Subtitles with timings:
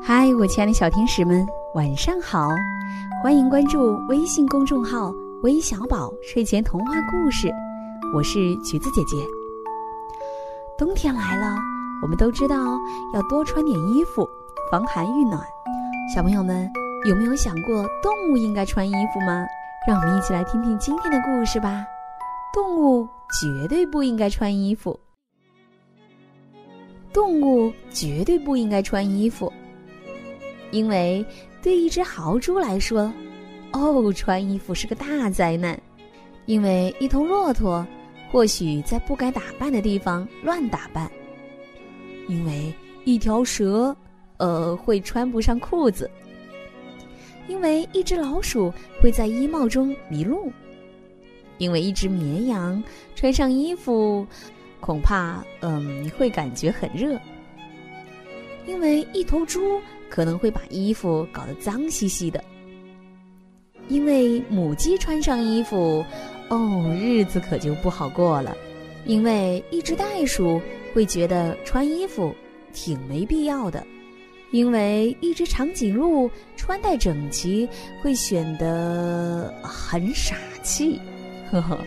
[0.00, 2.48] 嗨，我亲爱的小天使们，晚上好！
[3.22, 7.52] 欢迎关注微信公众号“微小宝睡前童话故事”，
[8.14, 9.16] 我是橘子姐姐。
[10.78, 11.56] 冬天来了，
[12.02, 12.56] 我们都知道
[13.12, 14.26] 要多穿点衣服，
[14.70, 15.40] 防寒御暖。
[16.14, 16.70] 小朋友们
[17.06, 19.46] 有没有想过动物应该穿衣服吗？
[19.86, 21.84] 让我们一起来听听今天的故事吧。
[22.52, 23.06] 动物
[23.40, 24.98] 绝对不应该穿衣服。
[27.12, 29.52] 动物绝对不应该穿衣服，
[30.70, 31.24] 因为
[31.62, 33.12] 对一只豪猪来说，
[33.72, 35.78] 哦，穿衣服是个大灾难。
[36.46, 37.86] 因为一头骆驼
[38.30, 41.06] 或许在不该打扮的地方乱打扮；
[42.28, 42.72] 因为
[43.04, 43.94] 一条蛇，
[44.38, 46.06] 呃，会穿不上裤子；
[47.48, 50.50] 因为一只老鼠会在衣帽中迷路；
[51.58, 52.82] 因为一只绵羊
[53.14, 54.26] 穿上衣服。
[54.80, 57.18] 恐怕，嗯，你会感觉很热，
[58.64, 62.40] 因为一头猪可能会把衣服搞得脏兮兮的；
[63.88, 66.04] 因为母鸡穿上衣服，
[66.48, 68.52] 哦，日子可就不好过了；
[69.04, 70.60] 因为一只袋鼠
[70.94, 72.34] 会觉得穿衣服
[72.72, 73.80] 挺没必要的；
[74.50, 77.68] 因为一只长颈鹿穿戴整齐
[78.02, 81.00] 会显得很傻气。
[81.50, 81.78] 呵呵。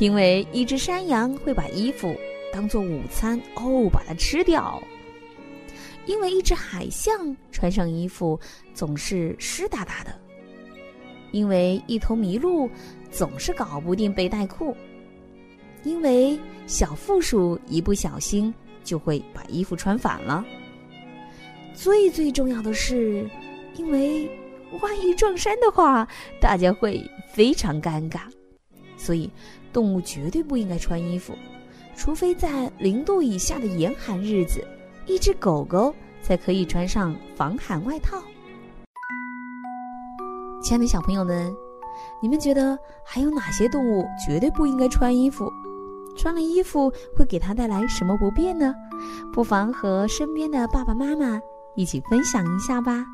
[0.00, 2.16] 因为一只山羊会把衣服
[2.52, 4.82] 当做午餐哦，把它吃掉；
[6.06, 8.38] 因为一只海象穿上衣服
[8.74, 10.10] 总是湿哒哒的；
[11.30, 12.68] 因为一头麋鹿
[13.10, 14.74] 总是搞不定背带裤；
[15.84, 20.44] 因为小负鼠一不小心就会把衣服穿反了。
[21.74, 23.28] 最最重要的是，
[23.76, 24.28] 因为
[24.80, 26.06] 万一撞衫的话，
[26.40, 28.20] 大家会非常尴尬。
[28.96, 29.30] 所以，
[29.72, 31.34] 动物绝对不应该穿衣服，
[31.96, 34.64] 除非在零度以下的严寒日子，
[35.06, 38.22] 一只狗狗才可以穿上防寒外套。
[40.62, 41.52] 亲爱的小朋友们，
[42.22, 45.50] 你们觉得还有哪些动物绝对不应该穿衣服？
[46.16, 48.74] 穿了衣服会给它带来什么不便呢？
[49.32, 51.40] 不妨和身边的爸爸妈妈
[51.74, 53.04] 一起分享一下吧。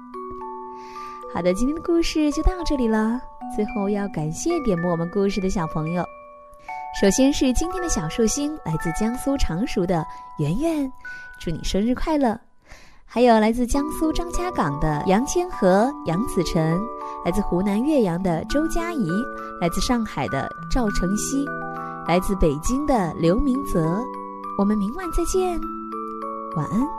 [1.33, 3.21] 好的，今天的故事就到这里了。
[3.57, 6.05] 最后要感谢点播我们故事的小朋友，
[7.01, 10.05] 首先是今天的小寿星，来自江苏常熟的
[10.41, 10.93] 圆圆，
[11.39, 12.37] 祝你生日快乐！
[13.07, 16.77] 还有来自江苏张家港的杨千和、杨子晨，
[17.25, 19.09] 来自湖南岳阳的周佳怡，
[19.61, 21.47] 来自上海的赵晨曦，
[22.09, 24.03] 来自北京的刘明泽。
[24.59, 25.57] 我们明晚再见，
[26.57, 26.98] 晚安。